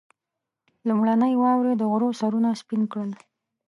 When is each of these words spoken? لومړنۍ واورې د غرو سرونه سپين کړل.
لومړنۍ 0.87 1.33
واورې 1.37 1.73
د 1.77 1.81
غرو 1.91 2.09
سرونه 2.19 2.49
سپين 2.61 2.81
کړل. 2.91 3.11